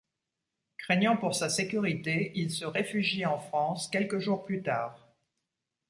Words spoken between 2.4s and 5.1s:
se réfugie en France quelques jours plus tard.